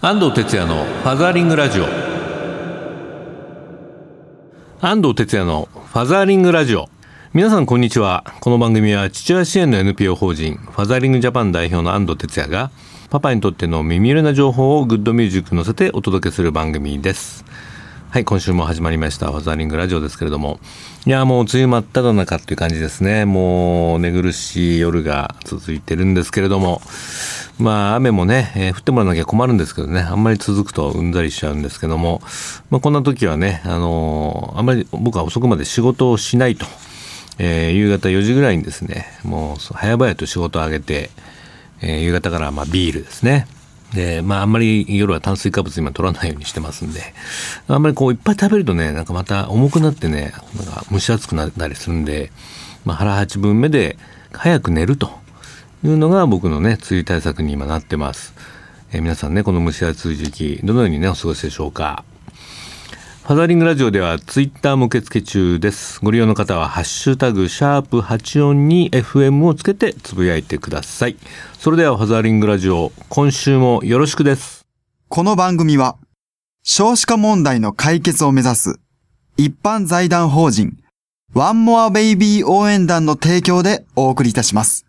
[0.00, 1.84] 安藤哲也のファザーリングラジオ。
[4.80, 6.88] 安藤哲也のファザーリングラジオ。
[7.32, 8.22] 皆さんこんにちは。
[8.38, 12.70] この番組は父親支援の NPO 法人ファザーリングジャパン代表の安藤哲也が
[13.10, 17.44] パパにとっての耳寄りな情報をグッドミュージックに乗せてお届けする番組です。
[18.10, 20.60] はい今週も始まりましたファザーリングラジオですけれども。
[21.04, 23.26] いやもう梅雨真っ只中っていう感じですね。
[23.26, 26.80] もう寝苦しい夜が続いてるんですけれども。
[27.58, 30.00] まあ雨もね、えー、降ってもらわなきゃ困るんですけどね。
[30.00, 32.22] あんまり続くとうんざりしちゃうんですけども、
[32.70, 36.64] まあ、こんな時はね、あのー、あんまり僕は遅くまで仕事をしないと、
[37.38, 41.10] えー、夕方4時ぐらいにですねもう早々と仕事を上げて、
[41.82, 43.46] え、夕方からまビールですね。
[43.94, 47.00] で、まあ、あんまり夜は炭水化物今取らないようにしてますんで、
[47.68, 52.30] あんまりこういっぱい食べるとね、なんかまた重くなってね、なんか蒸し暑くなったりするんで、
[52.84, 53.96] まあ、腹八分目で
[54.32, 55.10] 早く寝ると
[55.84, 58.34] いうのが僕のね、梅雨対策に今なってます。
[58.92, 62.04] え、皆さんね、この蒸し暑い時期、どのようにね、お過ごしでしょうか？
[63.28, 66.00] ファザーリングラジオではツイッターも受付中です。
[66.02, 71.16] ご利用の方はハッシュタグシャープ84に FM をつけてつぶやいてください。
[71.58, 74.64] それではファザーリングラジオ、今週もよろしくです。
[75.08, 75.98] この番組は
[76.62, 78.80] 少子化問題の解決を目指す
[79.36, 80.78] 一般財団法人
[81.34, 84.86] ワンモアベイビー応援団の提供でお送りいたします。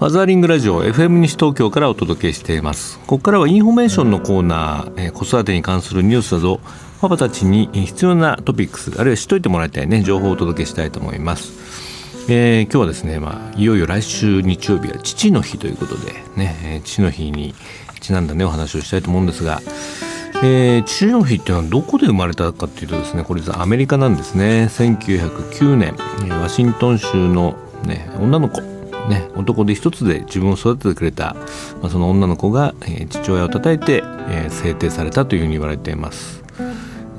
[0.00, 2.98] ファザーリングラジオ FM 西東京からお届けしています。
[3.00, 6.58] ここからはインフォメーションのコーナー、え、子育てに関するニュースなど
[7.02, 11.52] パパたちに必要なトピックスあるいは知っといてもらいたいね情報をお届けしたいと思います。
[12.30, 17.54] えー、今日はですね、まあ、いよいよ来週日曜日は父の日ということでね、父の日に
[18.00, 19.60] ちなんだねお話をしたいと思うんですが、
[20.42, 24.64] えー、父の日っていうのはどこで生まれたかっていうとですねこれアメリカなんですね。
[24.70, 25.94] 1909年
[26.40, 27.54] ワシントン州の、
[27.84, 28.79] ね、女の子。
[29.10, 31.34] ね、男で一つで自分を育ててくれた、
[31.82, 36.42] まあ、その女の子が、えー、父親をたたいて、えー、制定されたというふうに言われています、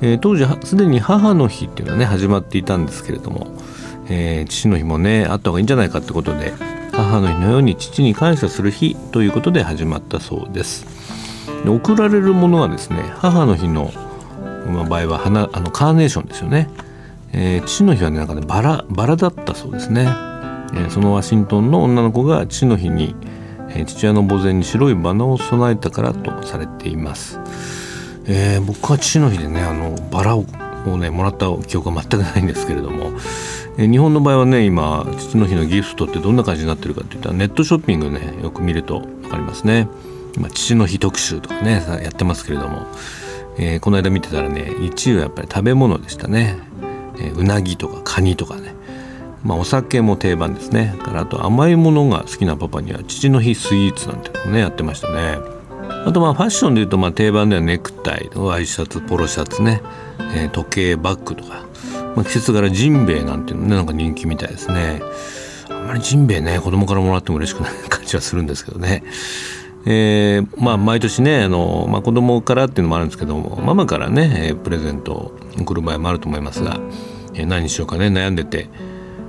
[0.02, 3.48] えー、当時すでに母の日っていうのはね始まっていたんですけれども、
[4.10, 6.54] えー、父の日もねあった方がいいんじゃないかってことで
[6.94, 10.86] 母の日のように父に感謝する日ということで始まったそうです。
[11.64, 13.92] で贈られるものはですね母の日の
[14.68, 16.70] まあ場合は花あのカーネーションですよね、
[17.34, 20.31] えー、父の日はねなんかねバラバラだったそうですね。
[20.74, 23.16] えそのワシントンの女の子が父の日に、
[23.70, 27.40] え父親の墓前に白いバラを備えたからとされています、
[28.26, 30.46] えー、僕は父の日でねあのバラを
[30.98, 33.12] ねもらった記憶は全くないんですけれども、
[33.78, 39.88] え日本の場合はね今父の日のギフトってどんな感じになってるかっていったらネットショッピングねよく見ると分かりますね。
[40.36, 42.88] 今父の日特集とかねやってますけれども、
[43.58, 46.58] えー、この間見てたらね1位はやっぱり食べ物でしたね、
[47.18, 48.76] えー、うなぎとかカニとかね。
[49.44, 50.96] まあ、お酒も定番ですね。
[51.16, 55.38] あと甘いものが好きなパパには父の日スイーツなんていうのもねやってましたね。
[56.06, 59.82] あとまあファッションでいうとまあ定番ではネクタイワイシャツポロシャツね、
[60.36, 61.66] えー、時計バッグとか、
[62.16, 65.02] まあ、季節柄ジンベエなんていうのねなんか人気みたいですね。
[65.70, 69.04] あんまりジンベエね子供からもらっても嬉しくない感じはするんですけどね。
[69.86, 76.80] えー、まあ毎年ねあの、まあ、子供からっていうのもあるんですけどもママからねプレゼントを送る場合もあると思いますが、
[77.34, 78.70] えー、何にしようかね悩んでて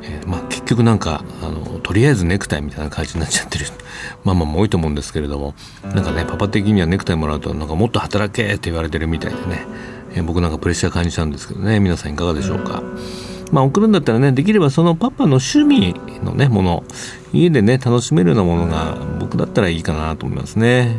[0.03, 3.67] えー、まあ、結局なんかあのとりあえずネクタイみたいな感じになっちゃってる。
[4.25, 5.55] ママも多いと思うんですけれども。
[5.85, 9.67] なんかねパパ的にはネクタイもらうとなんかもっと働けって言われてるみたいでね、
[10.15, 11.81] えー、僕なんかプレッシャー感じちゃうんですけどね。
[11.81, 12.83] 皆さんいかがでしょうか。
[13.53, 16.85] まあ、送るんだったらねできればそのパパの趣味のねもの
[17.35, 20.97] 家でね楽しめるようなものが僕だったらいいかなと思いますね。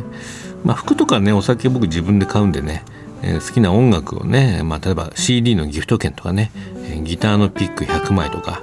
[0.64, 2.84] まあ、服とかねお酒僕自分で買うんでね。
[3.24, 6.50] え好きな音楽をね、まあ、例えば CD のギフト券とかね、
[6.90, 8.60] えギターのピック100枚とか、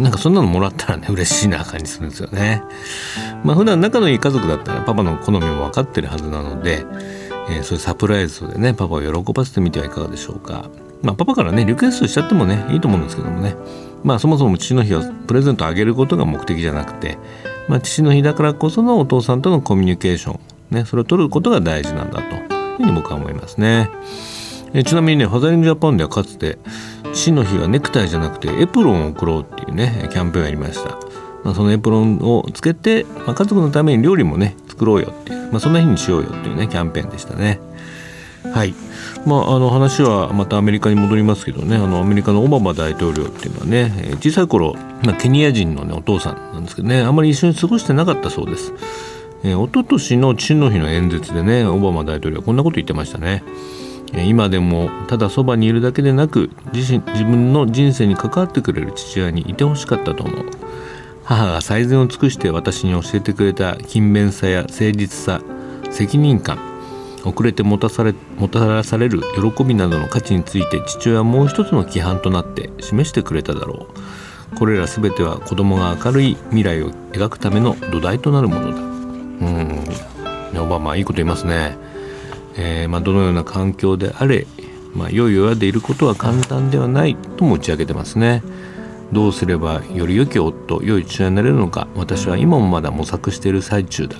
[0.00, 2.62] なんかそんなのもらったらね嬉しいな感じするんですよね。
[3.44, 6.84] まあ普段仲のいい家族だったらパパの好みも分かってるはずなので、
[7.50, 10.70] えー、そういうサプライズでねパパを喜ばせてみてはいかがでしょうか。
[11.02, 13.56] まあパパからねリクエストしちゃってもねいいと思うんですけどもね。
[14.04, 17.18] まあそもそも父の日はプレゼントあげることが目的じゃなくて、
[17.68, 20.38] まあ、父の日だからこそのお父さんとのコミュニケーショ
[20.70, 23.90] ン、ね、それを取ることが大事なんだというふうに僕は思いますね。
[24.74, 26.58] えちなみにねファザリングジャパンではかつて
[27.18, 30.90] 死の日はネクタイじゃなくてエプロンを送ろうっていうねキャンペーンをやりました、
[31.44, 37.60] まあ、そのエプロンをつけて、まあ、家族のために料理もね作ろうよっていう、まあ、そんな日にしようよっていうねキャンペーンでしたね
[38.44, 38.74] はい
[39.26, 48.72] まあ、あの話はまたアメリカに戻りますけどねあのアメリカのオバマ大統領っていうのはねえ小さい頃、まあ、ケニア人の、ね、お父さんなんですけどねあまり一緒に過ごしてなかったそうです。
[49.44, 53.42] えー、一昨年の父の日の演説でねオバマ大統領はこんなこと言ってましたね。
[54.14, 60.46] 今でもただそばにいるだけでなく自身自分の人生に関わってくれる父親にいてほしかったと思う。
[61.24, 65.42] 母が最善を尽くして私に教えてくれた勤勉さや誠実さ
[65.90, 66.58] 責任感
[67.24, 69.20] 遅れてもたされもたらされる
[69.54, 73.88] 喜びなどの価値について父親はもう一つの規範となって示してくれただろ
[74.54, 74.56] う。
[74.56, 78.78] これら全ては子供が明るい未来を描くための土台となるものだ。
[78.78, 79.84] うん。
[80.58, 81.76] オバマいいこと言いますね。
[82.58, 84.46] えーまあ、どのような環境であれ、
[84.94, 88.42] まあ、良い親でいることは簡単ではないとも打ち明けてますね。
[89.12, 94.16] どうすればより良き夫良い父親になれるのか私は今もまだ模索している最中だ。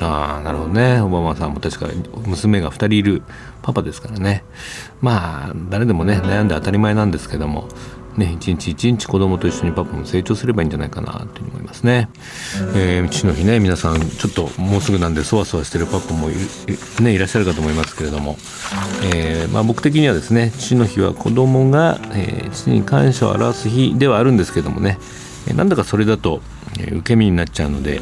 [0.00, 1.00] ああなるほどね。
[1.00, 1.88] オバマさんも確か
[2.24, 3.22] 娘が2人いる
[3.62, 4.44] パパですからね。
[5.00, 7.66] まあ誰でもね悩んで当たり前なんですけども
[8.18, 12.08] ね一日一日子供と一緒にパパも成長すればいいんじゃないかなと思いますね、
[12.76, 16.34] えー、父の日ね皆さんちょっともうすぐなんでそわそわしてるパパもい,、
[17.02, 18.36] ね、いらっしゃるかと思いますけれども、
[19.14, 24.98] えーまあ、僕的にはですね父の日は子供が、えー、父に感謝を表す日ではあるんですけどもね。
[25.48, 26.40] えなんだかそれだと、
[26.78, 28.00] え受け身になっちゃうので、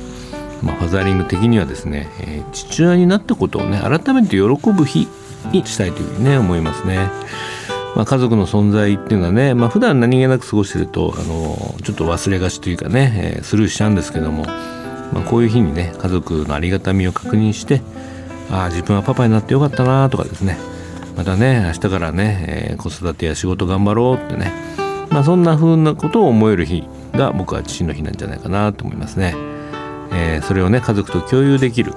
[0.63, 5.09] まあ、ファザーリング的にはですね、え父親になったことをね改めて喜ぶ日
[5.53, 7.11] にしたいというふうにね思いますね。
[7.97, 17.81] まあ、家族の存在っていうのはね、まあ普段何気なく過ごしてるとあのちょっと忘れがちというかね、えースルーしちゃうんですけども、まあ、こういう日にね家族のありがたみを確認して
[18.51, 20.59] ああ自分はパパになってよかったなとかですね。
[21.17, 24.53] またね明日からね、えー子育てや仕事頑張ろうってね、
[25.09, 29.35] まあ、そんな風なことを思える日が僕は父の日なんじゃないかなと思いますね。
[30.13, 31.95] えーそれをね家族と共有できる。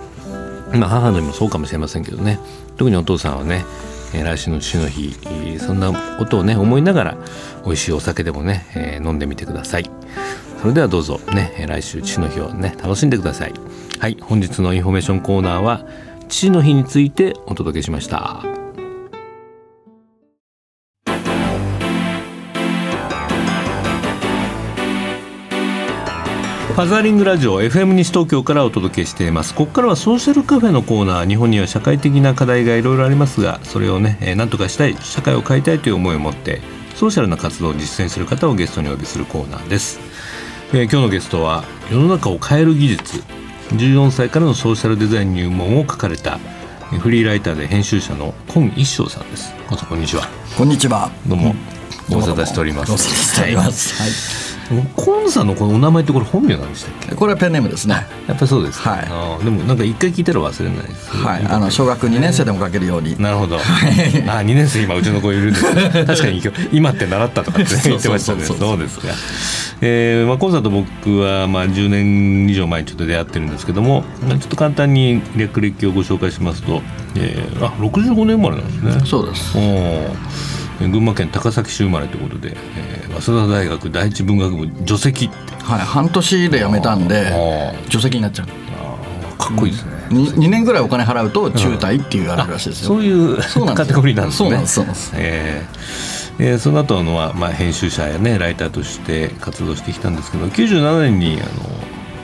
[0.74, 2.40] まあ母の日もそうかもしれませんけどね。
[2.78, 3.66] 特にお父さんはね、
[4.14, 5.16] え来週の父の日
[5.60, 7.18] そんなことをね思いながら
[7.66, 9.90] 美味しいお酒でもね、え飲んでみてください。
[10.62, 13.54] それではどうぞね来週父の日をね楽しんでください。
[14.00, 15.86] はい本日のインフォメーションコーナーは
[16.28, 18.59] 父の日についてお届けしました。
[26.80, 29.54] ファザーリングラジオ FM 西東京からお届けしています。
[29.54, 36.62] ここからはソーシャルカフェのコーナー日本には社会的な課題がいろいろありますがそれをね、えー、何とかしたい社会を変えたいという思いを持って
[36.96, 40.00] ソーシャルな活動を実践する方をゲストにお呼びするコーナーです、
[40.72, 43.24] えー今日のゲストは世の中を変える技術
[43.72, 46.40] 14歳からのソーシャルデザイン入門を書かれた
[46.94, 49.54] えーフリーライターで編集者の今一生さんです。
[49.68, 50.24] こんにちは。
[50.58, 51.12] こんにちは。
[51.28, 51.54] どうも。
[52.10, 52.90] ご無沙汰しております。
[52.90, 54.49] ご無沙汰しております。
[54.96, 57.08] コンさんのこのお名前ってこれ本名なんでしたっけ？
[57.08, 57.16] はい。
[57.16, 58.06] これはペンネームですね。
[58.28, 59.44] やっぱりそうですか、はい。
[59.44, 61.46] でもなんか一回聞いたら忘れないです、はい。
[61.46, 63.20] あの小学2年生でも書けるように。
[63.22, 65.66] なるほど、あ2年生今うちの子いるんです
[66.06, 68.44] 確かに今日今って習ったとかってね言ってましたね。
[68.44, 69.08] そうですか。
[69.82, 76.82] えーまあ、コンさんと僕はまあ10年以上前にちょっと出会ってるんですけども、まあ、ちょっと簡単に略歴をご紹介しますと、
[77.16, 79.06] えー、あ65年生まれなんですね。
[79.06, 79.58] そうです。
[79.58, 80.10] おー
[80.88, 85.80] 群馬県高崎市生まれということで、えー早稲田大学第一文学部除籍ってはい。
[85.80, 88.46] 半年で辞めたんであ除籍になっちゃう。
[88.48, 92.88] ーかっこいいですね、に2年ぐらいお金払うと中退っていうあるらしいですよ。
[92.90, 94.50] そういうそうなんカテゴリーなんですね。
[94.68, 101.79] そうなんですえーえーその後のは、まあ、編集者やねライターとして活動してきたんですけど97年にあの、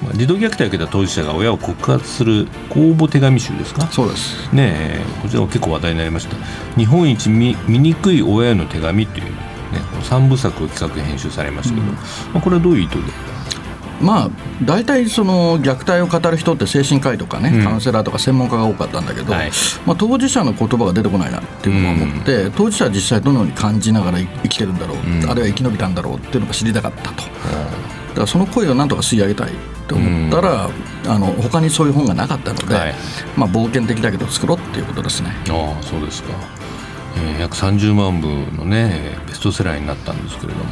[0.06, 3.88] まあ、児童虐待を受けた当事者が親を告発する公募手紙集ですか？
[3.88, 4.54] そうです。
[4.54, 6.36] ねえこちらも結構話題になりました
[6.78, 9.32] 「日本一見醜い親への手紙」という、ね、
[10.04, 12.00] 3部作を企画編集されましたけど、ま
[12.36, 13.02] あ、これはどういう意図で？
[14.02, 14.30] まあ
[14.62, 17.64] 大体その虐待を語る人って精神科医とかね、うん。
[17.64, 19.52] カウンセラーとか専門家が多かったんだけど、はい。
[19.86, 25.32] まあ、当事者の言葉が出てこないなっていうのを思って、当事者は実際どのように感じながら生きてるんだろう、うん。
[25.32, 27.24] あるいは生き延びたんだろうっていうのが知りたかったと。
[28.16, 29.52] だからその声をなんとか吸い上げたい
[29.90, 30.70] と思ったら、
[31.08, 32.96] あの他にそういう本がなかったので、はい。
[33.36, 35.32] まあ、冒険的だけど作ろうっていうことですね。
[35.50, 36.30] ああそうですか、
[37.18, 40.66] えー約30万部のねえーベストセラーになったんですけれども、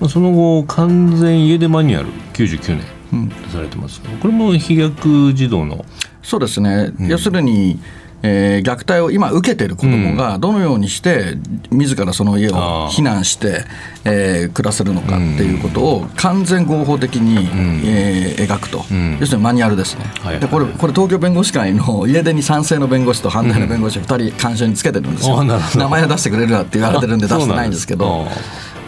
[0.00, 3.28] まあ、その後完全家出マニュアル99年うん。
[3.28, 4.00] 出されてます。
[4.00, 5.84] けどこれも飛躍児童の。
[6.22, 7.80] そうですね、要するに、
[8.22, 11.38] えー虐待を今受けてる子どもがどのようにして
[11.70, 13.64] 自らその家を避難して、
[14.04, 17.48] えー暮らせるのかっていうことを完全合法的に、
[17.86, 19.18] えー描くと、ん。
[19.20, 20.04] 要するにマニュアルですね、
[20.40, 28.26] でこれこれ東京弁護士会の家出に賛成の弁護士と反対の弁護士を2人監修につけてるんですよ、名前を出してくれるなって言われてるんで出してないんですけど。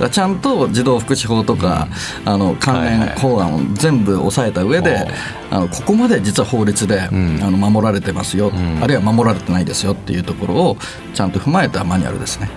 [0.02, 1.88] そうなんですだらちゃんと児童福祉法とか、
[2.24, 5.06] あの関連法案を全部押さえた上で、
[5.50, 10.76] あのここまで実は法律で、あの守られてますよ、あるいは守られてないですよっていうところを
[11.14, 12.50] ちゃんと踏まえたマニュアルですね。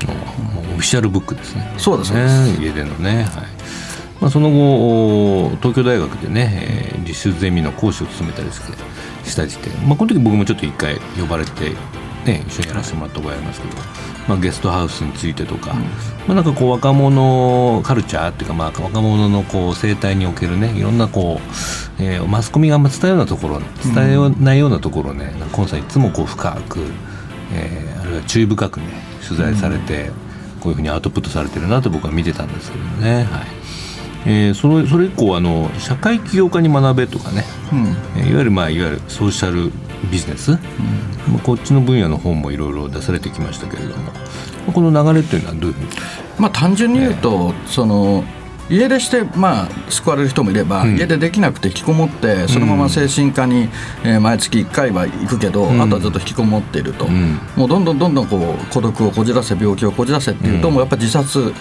[0.74, 1.72] オフィシャルブックですね。
[1.78, 2.58] そうですね。
[2.60, 3.24] 家でのね。
[3.24, 3.46] はい
[4.22, 11.72] まあ、その後東京大学でね、えー、実習ゼミの講師を務めたりしたりして、まあ、この時僕もちょっと一回呼ばれて、
[12.25, 13.75] ね、一緒にやらせてもらった覚えありますけど、
[14.27, 15.89] まあ、ゲストハウスについてとか、うん、ま
[16.29, 26.79] あ、なんかこう若者カルチャーっていうか、まあ、若者のこう生態におけるねいろんなこう、えー、マスコミがあんま伝えようなところ伝えないようなところをね、うん、今さいつもこう深く、
[27.53, 28.88] えー、あるいは注意深くね
[29.27, 30.15] 取材されて、うん、こ
[30.65, 33.24] ういうふうにアウトプットされてるなと僕は見てたんですけどね。
[33.24, 33.46] はい。
[34.27, 39.72] えー、それそれ以降あの社会起業家に学べとかね、うん、いわゆる、まあ、いわゆるソーシャル
[40.12, 40.58] ビジネス、うん、
[41.34, 44.12] まあ、こっちの分野の本もいろいろ出されてきましたけれども。
[44.74, 45.90] この流れというのはどういうふうに、
[46.40, 48.24] まあ、単純に言うと、その
[48.69, 53.69] 家出して、まあ、救われる人もいれば、うん、家出できなくて引きこもってそのまま精神科に、
[54.03, 61.51] えー、毎月1回は行くけど、うん、あとはずっと引きこもっていると、うん、もうどんどんどんどんこう孤独をこじらせ病気をこじらせっていうと、もうやっぱり自殺を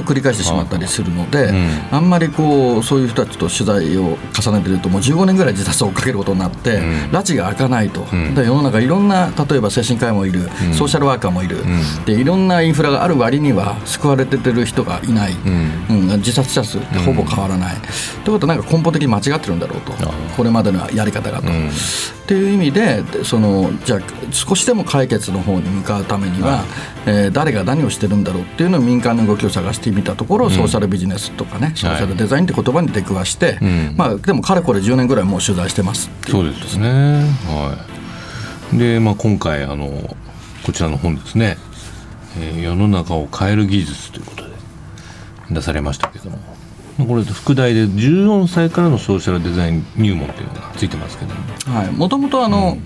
[0.00, 1.52] 繰り返してしまったりするので、
[1.90, 6.80] あんまりこうそういう人たちと取材を重ねてるともう15年ぐらい自殺を追っかけることになって、
[7.10, 11.58] 拉致が開かないと、で世の中いろんな例えば精神科医もいる、ソーシャルワーカーもいる、
[12.06, 16.06] でいろんなインフラがある割には救われてる人がいない、うん。
[16.18, 17.76] 自殺者数ってほぼ変わらない、
[18.24, 19.92] ということはなんか根本的に間違ってるんだろうと。
[20.36, 21.48] これまでのやり方がと。
[22.24, 24.00] っていう意味でそのじゃあ
[24.32, 26.64] 少しでも解決の方に向かうためには、
[27.06, 33.58] えー、誰が何をしてるんだろうっていうのを民間の動きを探してみたところ、ソーシャルビジネスとかねソーシャルデザインって言葉に出くわして、
[33.96, 36.88] まあ、でもかれこれ10年ぐらいもう取材してますそうですね。
[37.44, 37.76] は
[38.72, 40.16] い、で、まあ、今回あの
[40.64, 41.58] こちらの本ですね、
[42.38, 44.53] えー、世の中を変える技術ということで
[45.50, 46.53] 出されましたけども。
[46.96, 51.34] これ副題で14歳からのソーシャルデザイン入門というのがついてますけど
[51.92, 52.08] も。
[52.08, 52.38] ともと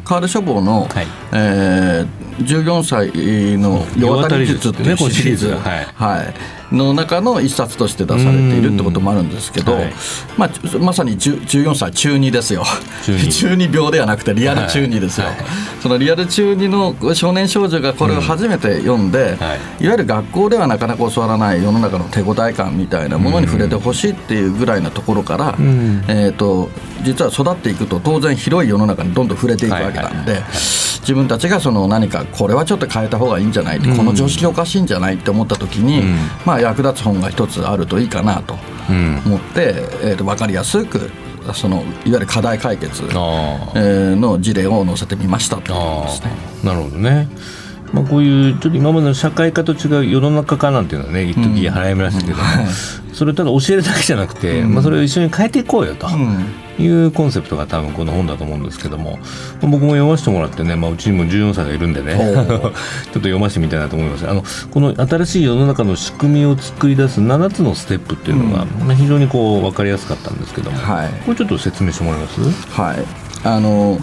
[0.05, 1.07] カール書房の、はい。
[1.33, 6.35] えー、14歳の世渡り術っていうシリーズ、はい、はい。
[6.73, 9.93] の中の一冊として出されているってこともあるんですけど、はい、
[10.37, 12.65] まあ、まさに14歳中2ですよ。
[13.05, 15.37] 中 2, 中2病ではなくてリアル中2ですよ、はい。
[15.37, 15.45] はい、
[15.81, 19.39] そのリアル中2の少年少女がこれを初めて読んで、
[19.81, 26.69] うん、い、わゆる学校ではなかなか教わらない世の中の手応え感みたいなものに触れてほしいっていうぐらいなところから、うん、えーと、
[27.03, 30.43] 実は育っていくと当然広い世の中にどんどん触れていくわけなんで。
[31.09, 38.59] 自分たちがその何かこれはちょっと変えた方がいいんじゃない、うん、この常識おかしいんじゃないって思った時に、うん、まあ、役立つ本が一つあるといいかなと
[39.25, 41.11] 思って、えー、と分かりやすく
[41.55, 46.11] そのいわゆる課題解決、えー、の事例を載せてみましたとね。
[46.63, 47.29] なるほどね。
[47.93, 52.43] まあ、こういうちょっと今までの社会科と違う世の中科なんていうのはね一時払いましたけども、
[53.19, 56.07] それただ教えるだけじゃなくて、まあ、それを一緒に変えていこうよと。
[56.81, 59.19] いうコンセプトが多分この本だと思うんですけども
[59.61, 64.29] 僕も読ませてもらってね、まあ、うちにも14歳がいるんでね ちょっと読ませてみたいなと思います。
[64.29, 72.41] あのこの新しい世の中の仕組みを作り出す7つのステップっていうのが、うん、非常にこう分かりやすかったんですけども、はい、これちょっと説明してもらえます？
[72.81, 73.05] はい。
[73.43, 73.99] あの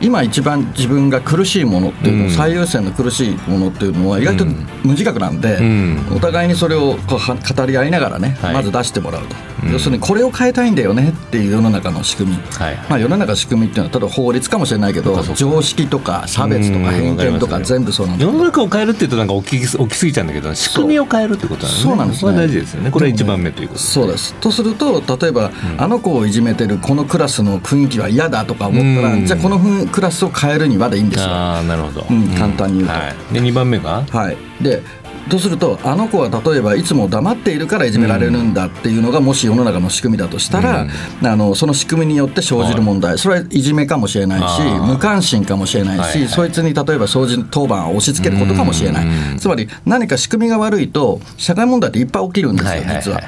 [0.00, 21.82] 今一番自分が苦しいものっていうの、うん、最優先の苦しいものっていうのは意外と無自覚なんで、うん、お互いにそれをこう語り合いながらね、はい、まず出してもらうと、うん、要するにこれを変えたいんだよねっていう世の中の仕組み、はい、まあ、世の中の仕組みっていうのは例えば法律かもしれないけど常識とか差別とか偏見とか全部そうなんです世の中を変えるっていうとなんか大き大きすぎちゃうんだけど仕組みを変えるってことなんですね。
[21.82, 22.90] そうなんです、ね、大事ですよね。
[22.90, 24.34] これは一番目ということ、そうです。
[24.34, 29.58] とすると例えば、あの子をいじめてるこのクラスの雰囲気は嫌だとか思ったら、じゃあこの
[29.90, 31.28] クラスを変えるにはでいいんですよ。
[31.30, 32.94] あなるほど、うん、簡単に言うと。
[32.94, 34.04] はい、で2番目が？
[34.10, 34.36] はい。
[34.62, 34.82] で
[35.28, 40.86] とするとあの子は例えばいつも黙っているからいじめられるんだっていうのがもし世の中の仕組みだとしたら、う
[41.22, 53.20] ん、あのその仕組みによって生じる問題それはいじめかもしれないし無関心かもしれないし、はいはい、そいつに例えば掃除当番を押し付けることかもしれない、つまり何か仕組みが悪いと社会問題っていっぱい起きるんですよ実は。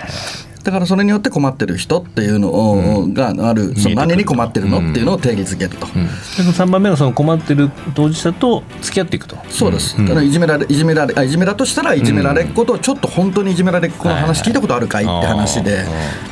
[0.65, 9.37] だからそれによって困ってる人っていうのがある、その何に困ってるのっていうのを定義づけると、うん、3番目はその困ってる当事者と付き合っていくと。
[9.49, 15.85] そうです、だからいじめられいじめられあいじめだとしたらいじめられっことをちょっと本当にいじめられっ子の話聞いたことあるかいって話で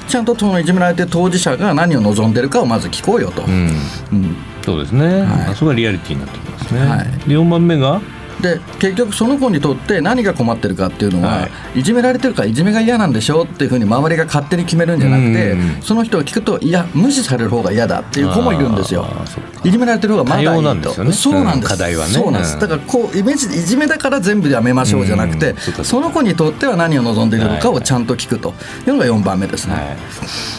[0.09, 4.37] ちゃんとそのいじめられてる当事者が何を望んでるかをまず聞こうよと、うん。
[4.65, 8.01] そうですね、はい、そこがリアリティになってきますね、はい、で4番目が
[8.41, 11.83] で結局その子にとって何が困ってるかっていうのは、はい。
[11.83, 15.83] じめられてるからいじめが嫌なんでしょっていうふうに周りが勝手に決めるんじゃなくて、うん。
[15.83, 19.07] その人が聞くといや無視される方が嫌だっていう子もいるんですよ。
[19.65, 20.63] いじめられてる方がまだいいと。
[20.63, 21.13] なんですよね。
[21.13, 22.13] そうなんです、うん課題はね。
[22.13, 22.55] そうなんです。
[22.55, 22.61] うん。
[22.61, 25.55] だからこうイメージいじめだから全部やめましょうじゃなくて、
[25.85, 28.55] その子にとっては何を望んでいるのかをちゃんと聞くと。
[28.87, 29.97] いうのが4番目ですね、はい、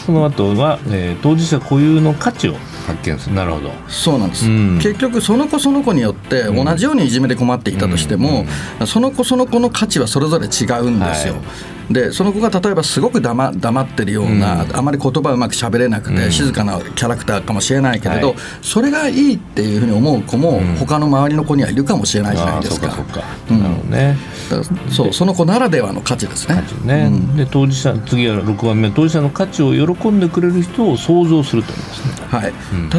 [0.06, 2.54] その後は、えー当事者固有の価値を
[2.86, 3.36] 発見する。
[3.36, 3.70] なるほど。
[3.88, 4.78] そうなんです、うん。
[4.78, 8.46] 結局その子その子によって同じようにいじめで困っていたとしても、
[8.86, 11.40] その子その子の価値はそれぞれ違うんですよ、は
[11.90, 22.90] でその子が例えばすごく黙黙ってるような、あまり言葉うまく喋れなくて、静かなキャラクターかもしれないけれど、はいそれがいいっていうふうに思う子も、他の周りの子にはいるかもしれないじゃないですか。
[22.90, 23.62] そうかそうか、うん。
[23.62, 24.16] なるほどね。
[24.50, 26.64] だからそうその子ならではの価値ですね。
[26.84, 27.36] ね、うん。
[27.36, 32.26] で当事者次は6番目当事者の価値を喜んでくれる人を想像すると言いますね。
[32.28, 32.52] はい。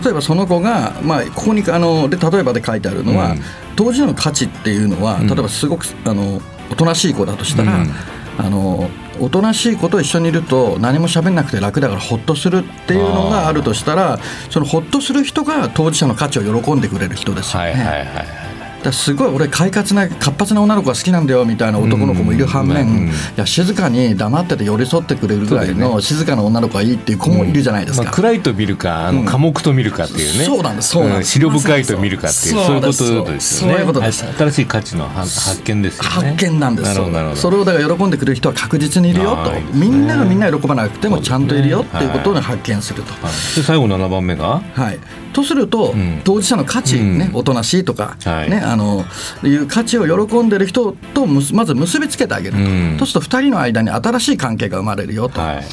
[0.04, 3.42] 例えばその子が、まあ、ここにあので例えばで書いてあるのは、うん。
[3.76, 7.94] 当事者の価値っていうのは、例えばすごくあのおとなしい子だとしたら、うん
[8.38, 17.72] あのおとなしい子と一緒にいると何も喋んなくて楽だからほっとするっていうのがあるとしたらそのほっとする人が当事者の価値を喜んでくれる人ですよね。
[17.72, 18.43] はいはいはい
[18.84, 28.04] だすごい俺快活な活発な女の子が好きなんだよみたいな男の子もいる反面、うんいや静かに黙ってて寄り添ってくれるぐらいの静かな女の子がいいっていう子もいるじゃないですか。
[28.04, 29.26] まあ、暗いと見るかあのうん。
[29.26, 31.32] 寡黙と見るかっていうね、そうなんですそうなんです。
[31.32, 33.40] 資料深いと見るかっていうそういうことですよね。
[33.40, 34.26] そういうことです。
[34.38, 36.10] 新しい価値の発発見ですよね。
[36.10, 36.94] 発見なんです。
[37.42, 39.52] それをだから喜んでくれる人は確実にいるよと。
[39.74, 42.44] みんながみんな喜ばなくてもちゃんといるよっていうことをはい。
[42.44, 43.14] 発見すると。
[43.56, 44.62] で最後7番目が？
[44.74, 45.00] はい、
[45.34, 46.22] とすると、ん。
[46.24, 47.40] 当事者の価値、ねうん。
[47.40, 48.50] おとなしいとか、はい。
[48.50, 49.04] ね、あの
[49.44, 52.96] いう価値を喜んでる人とまず結びつけてあげると、うん。
[53.00, 55.64] そうすると2人の間に新しい関係が生まれるよと、はい。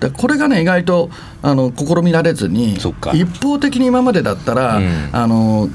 [0.00, 1.10] でこれがね意外と
[1.42, 5.08] あの試みられずに一方的に今までだったら、うん。
[5.12, 5.68] あの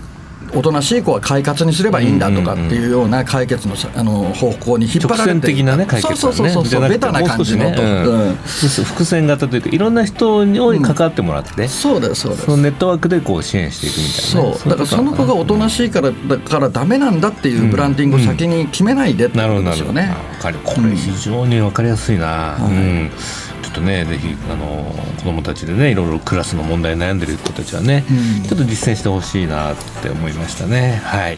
[0.55, 7.69] おとなしい子は快活にすればいいんだとかっていうような解決のさあの方向に引っ張直られて線的なねそうそうそうそうベタな感じの。
[7.69, 14.69] ねうんうん伏線型というかいろんな人に関わってもらって、そうですそうですそのネットワークでこう支援していくみたいなね、そう。
[14.69, 20.15] だからその子がおとなしいからだからダメなんだっていうブランディングを先に決めないでってことですよね。
[20.63, 23.11] これ非常に分かりやすいな、うん
[23.75, 28.03] とねぜひあの子供たちでねいろいろクラスの問題に悩んでる子たちはね、
[28.47, 31.01] ちょっと実践してほしいなって思いましたね。
[31.03, 31.37] はい。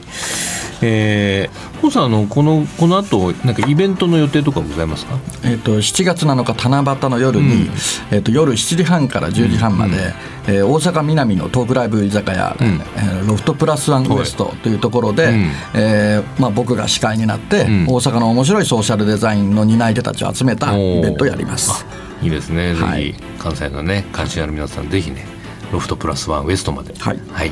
[0.79, 5.17] えー、コウさんあのこのこの後なんかイベントの予定とかございますか？
[5.44, 7.70] えっと7月7日七夕の夜に、
[8.11, 10.14] えっと夜7時半から10時半まで、
[10.48, 12.64] えー大阪南のトークライブ居酒屋、ん。
[12.64, 15.51] えーロフトプラスワンウエストというところで、うん。
[15.74, 17.85] えーまあ、僕が司会になって、ん。
[17.88, 21.85] 大阪の面白いソーシャルデザインの担い手たちを集めたイベントをやります。
[22.22, 23.06] あいいですね、はい。
[23.06, 25.25] ぜひ関西のね関心ある皆さんぜひね
[25.72, 26.94] ロフトプラスワンウエストまで。
[26.96, 27.51] はい。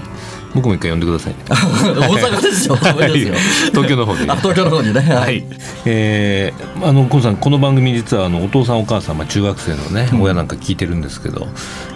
[0.53, 1.39] 僕も一回呼んでくださいね。
[1.49, 2.75] 大阪ですよ。
[2.77, 5.43] 東京の方で、あ東京の方にね、はい、
[5.83, 11.47] えー、あのコウさんこの番組実はあのお父さんお母さん、まあ、中学生のね、親なんか聞いてるんですけど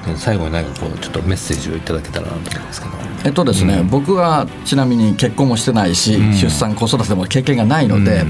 [0.08, 2.94] え最後に何かこうちょっとメッセージをいただけたらなと思うんですけど。
[3.26, 8.26] えっとですね、僕はちなみに結婚もしてないし、出産子育ても経験がないので、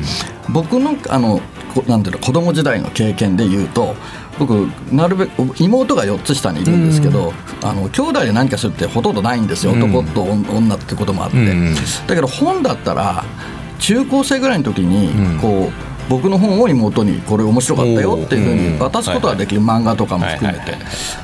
[0.49, 1.41] 僕のあの
[1.73, 3.95] こなんていうの子供時代の経験で言うと
[4.39, 4.53] 僕
[4.91, 11.75] なるべく妹が4つ下にいるんですけど、あの兄弟で何かするってほとんどないんですよ、男と女ってこともあって、うん。
[12.07, 13.25] だけど本だったら
[13.79, 20.77] 中高生ぐらいの時にこう、僕の本を妹にこれ面白かったよっていうふうに渡すことはできる、漫画とかも含めて、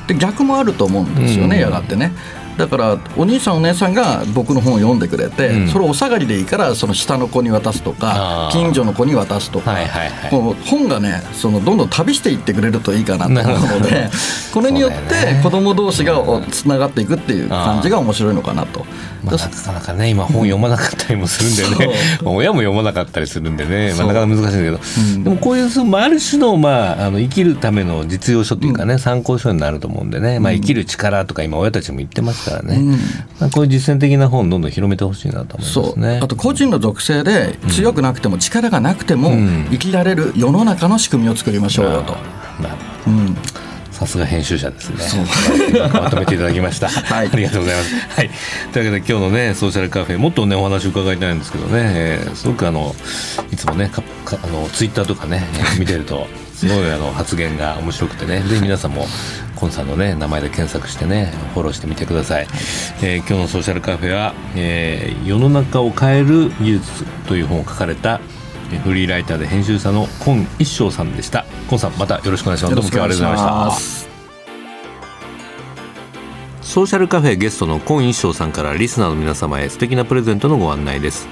[0.06, 1.62] で逆もあると思うんですよね、うん。
[1.62, 2.12] やがてね
[2.56, 5.68] だからお兄さんお姉さんが僕の本を読んでくれて、うん。
[5.68, 10.30] それをお下がりでいいからその下の子に渡すとか近所の子に渡すとか、はいはいはい。
[10.64, 14.08] 本がねそのどんどん旅していってくれるといいかなと思うので
[14.52, 16.16] これによって子供同士が
[16.50, 18.84] つながっていくっていう感じが面白いのかなと。
[19.24, 32.98] まあ、なかなかね今本読まなかったりもするんでね、まあ親も読まなかったりするんでね、まあ、なかなか難しいんだけど、でもこういうそのまあある種の,、まあ、あの生きるための実用書というかね、参考書になると思うんでね、まあ、生きる力とか今親たちも言ってますからね、
[33.40, 36.20] まあ、こういう実践的な本どんどん広めてほしいなと思いますね。
[36.22, 42.16] あと個人の属性で強くなくても力がなくてもん生きられる世の中の仕組みを作りましょうよと。
[43.06, 43.36] うん
[43.96, 44.98] さすが編集者ですね。
[45.90, 46.88] まとめていただきました。
[47.08, 47.94] はいありがとうございます。
[48.14, 48.30] はい。
[48.72, 52.94] というわけで今日のねソーシャルカフェもっとねお話を伺いたいんですけどね、えーすごくあの
[53.50, 59.06] いつもねかかあのツイッターとかねえー見てるとすごいあの発言が面白くてね、ぜひ皆さんも
[59.56, 62.46] コンさんのね名前で検索してねフォローしてみてください。
[63.02, 68.20] えー今日のソーシャルカフェは、えー世の中を変える技術という本を書かれた。
[68.72, 71.44] えーフリーライターで編集者の今一生さんでした。
[71.68, 72.74] 今さんまたよろしくお願いします。
[72.74, 74.06] どうも今日はありがとうございました。
[76.62, 81.26] ソーシャルカフェゲストの今一生さんからリスナーの皆様へ素敵なプレゼントのご案内です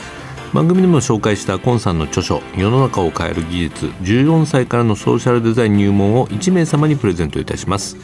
[0.54, 7.96] 番組でも紹介したコンさんの著書「世の中を変える技術14歳からのソーシャルデザイン入門」を1名様にプレゼントいたします。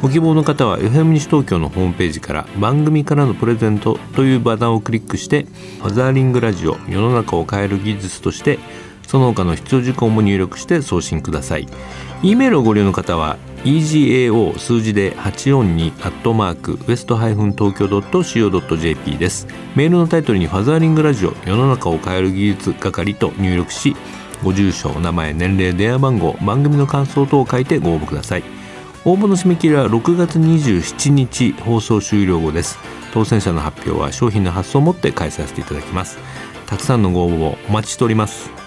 [0.00, 5.44] ご希望の方は FM 西東京のホームページから番組からのプレゼントというバナーをクリックして
[5.82, 8.58] ファザーリングラジオ世の中を変える技術として
[9.08, 11.66] その他の必要事項も入力して送信ください。
[12.22, 19.48] E メールをご利用の方は egao 数字で842アットマークウエストハイフン東京 .co.jp です。
[19.74, 23.96] メールのタイトルにファザーリングラジオ世の中を変える技術係と入力し
[24.44, 28.44] ご住所お名前年齢電話番号番組の感想等を書いてご応募ください。
[29.06, 32.78] 応募の締め切りは6月27日放送終了後です。
[33.14, 36.18] 当選者の発表は商品の発送をもって返させていただきます。
[36.66, 38.57] たくさんのご応募をお待ちしております。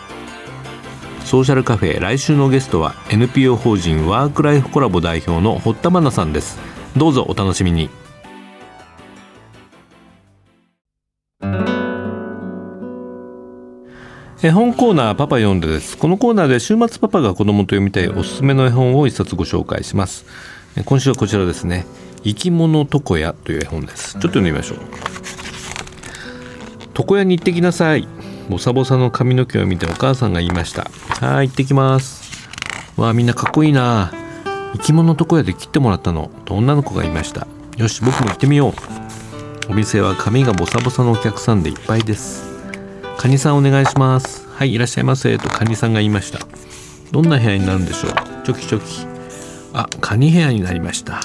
[1.31, 6.59] ソーシャルカフェ来週のゲストは NPO 法人ワークライフコラボ代表の堀田真奈さんです。
[6.97, 7.89] どうぞお楽しみに。
[14.43, 15.97] 絵本コーナーパパ読んでです。
[15.97, 20.25] このコーナーで週末パパが子供と読みたいおすすめの絵本を一冊ご紹介します。
[20.83, 21.85] 今週はこちらですね。
[22.25, 24.15] 生き物床屋という絵本です。
[24.15, 24.79] ちょっと読んでみましょう。
[26.93, 28.05] 床屋に行ってきなさい。
[28.51, 30.91] ボサボサの髪の毛を見てお母さんが言いました。
[31.25, 32.49] はい行ってきます。
[32.97, 34.11] わあみんなかっこいいな。
[34.73, 36.29] 生き物床屋で切ってもらったの。
[36.43, 37.47] と女の子が言いました？
[37.77, 38.73] よし僕も行ってみよ
[39.69, 39.71] う。
[39.71, 42.43] お店は髪がボサボサのお客さんでいっぱいです。
[43.17, 44.45] カニさんお願いします。
[44.49, 45.37] はいいらっしゃいませ。
[45.37, 46.39] とカニさんが言いました。
[47.11, 48.11] どんな部屋になるんでしょう？
[48.43, 49.07] チョキチョキ。
[49.71, 51.21] あカニ部屋になりました。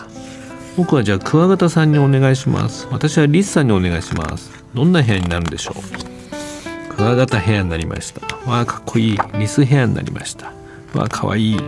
[0.76, 2.86] 僕はじゃあクワガタさんにお願いします。
[2.92, 4.52] 私はリスさんにお願いします。
[4.74, 6.05] どんな部屋になるんでしょう？
[6.96, 10.46] クワガタ部屋になりましたわあかっこいいリス部屋になりました
[10.94, 11.60] わあかわいい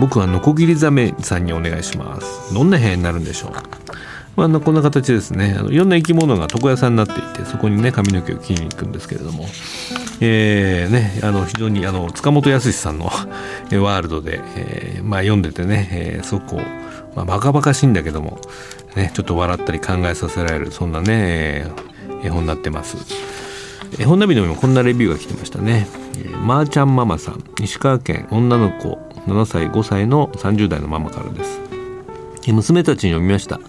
[0.00, 3.52] 僕はノコギリザメさんにお願いしますどんな部屋になるんでしょう
[4.36, 9.44] まあ、こんな形ですねあのいろんな生き物が床屋さんになっていてそこにね髪の毛を切りに行くんですけれども、
[10.20, 16.60] えーね、あの非常にあの塚本康さんのワールドで、えーまあ、読んでてね、えー、すごくこ、
[17.14, 18.40] まあ、バカバカしいんだけども、
[18.96, 21.66] ね、ちょっと笑ったり考えさせられるそんなね
[22.24, 23.43] 絵本になってます。
[23.98, 25.86] 絵本ナビのもこんなレビューが来てましたね。
[26.16, 31.60] えー、まー、ちゃんママさん石川県女の子7歳5歳の30代のママからです。
[32.48, 33.60] 娘たちに読みました。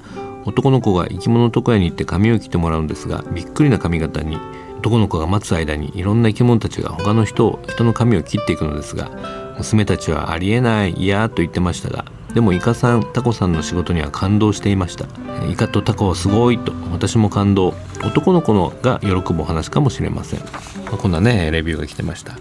[0.46, 4.38] 男の子が生き物床屋に行って髪を切ってもらうんですがびっくりな髪型に
[4.78, 9.10] 男の子が待つ間にいろんな生き物たちが他の人を人の髪を切っていくのですが
[9.58, 15.06] 娘たちはありえない嫌と言ってましたがでもイカさんタコさんの仕事には感動していました。
[15.50, 16.74] イカとタコはすごいと。
[16.92, 17.74] 私も感動。
[18.04, 20.46] 男の子のが喜ぶお話かもしれません、ま
[20.94, 22.34] あ、こんなねレビューが来てました。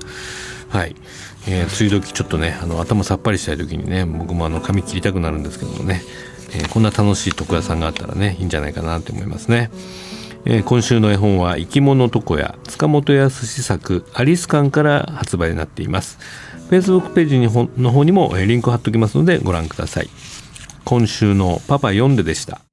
[0.69, 0.97] はい、
[1.47, 6.03] えー、梅雨時ちょっとねあの頭さっぱりしたい時にね僕もあの髪切りたくなるんですけどもね。
[6.57, 9.71] えー、こんな楽しい床屋さんがあったらねいいんじゃないかなと思いますね。
[10.45, 16.19] えー、今週の絵本は生き物床屋塚本康作アリス館から発売になっています。
[16.71, 17.49] Facebook ページに
[17.81, 20.09] の方にもリンク貼っておきますのでご覧ください。
[20.85, 22.64] 今週のパパ読んででした。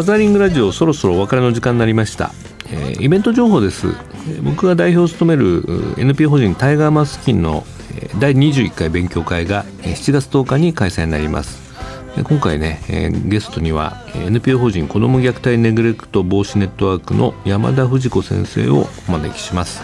[0.00, 2.32] ファザリングラジオそろそろお別れの時間になりました、
[2.70, 3.88] えー、イベント情報です。
[4.42, 5.62] 僕が代表を務める
[5.98, 7.64] NPO 法人タイガーマスキンの
[8.18, 11.60] 第21回勉強会が7月10日に開催になります。
[12.24, 19.82] 今回ね、えー、ゲストには NPO 法人子ども虐待ネグレクト防止ネットワークの山田藤子先生をお招きします、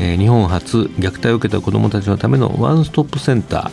[0.00, 3.70] えー、日本初虐待を受けた子どもたちのためのワンストップセンタ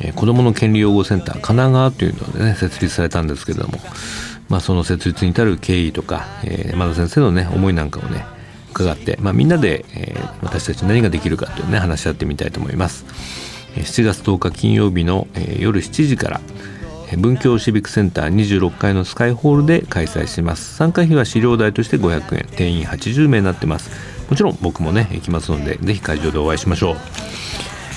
[0.00, 3.78] ー、えー、子どもの権利擁護センター神奈川というのでね設立されたんですけれども。
[4.48, 8.24] まあ、その設立に至る経緯とか、えー、山田先生のね思いなんかをね
[8.72, 13.04] 伺って、まあ、みんなで、えー、私たち何ができるかというね話し合ってみたいと思います。
[13.76, 16.40] 7月10日金曜日の、えー、夜7時から
[17.16, 20.74] 文京シビックセンター26階のスカイホールで開催します。
[20.74, 22.46] 参加費は資料代として500円。
[22.56, 23.90] 定員80名になってます。
[24.28, 26.96] もちろん僕もね行きますのでぜひ会場でお会いしましょう。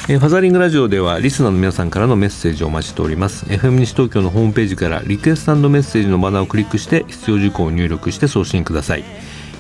[0.10, 3.46] え、ファザリングラジオではリスナーの皆さんからのメッセージをお待ちしております。
[3.48, 9.04] FM 西東京のホームページからリクエストメッセージのバナーをクリックして必要事項を入力して送信ください。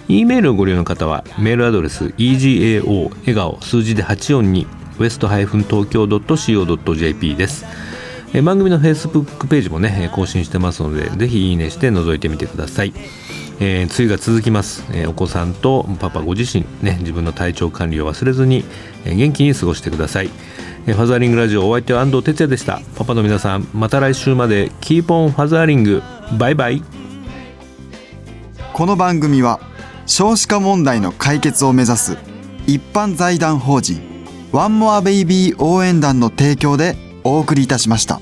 [0.08, 4.66] E メールをご利用の方はメールアドレス egao 笑顔数字で842
[5.00, 7.66] west- 東京 .co.jp です。
[8.42, 12.94] 番組のフェイスブックページもね更新してますのでぜひいいねして覗いてみてください。
[13.60, 18.63] えー、梅雨が続きます、えー、お子さんとパパご自身ね自分の体調管理を忘れずに、
[19.06, 20.30] えー、元気に過ごしてください、
[20.86, 22.82] えー、ファザーリングラジオお相手は安藤哲也でした。
[22.96, 26.04] パパの皆さんまた来週まで keep on fathering。
[26.38, 26.84] バイバイ。
[28.74, 29.60] この番組は
[30.06, 32.17] 少子化問題の解決を目指す
[32.67, 34.02] 一般財団法人
[34.52, 38.22] ワンモアベイビー応援団の提供でお送りいたしました。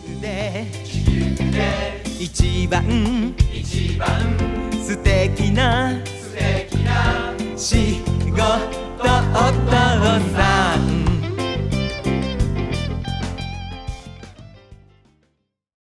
[2.20, 9.72] 一番一番素敵な素敵な仕事お父
[10.38, 11.05] さん